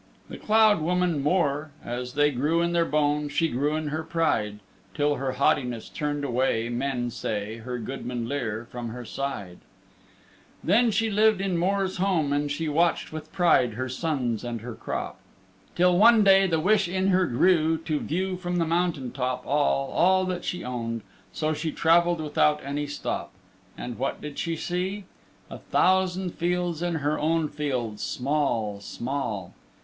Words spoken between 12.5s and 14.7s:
she watched With pride her sons and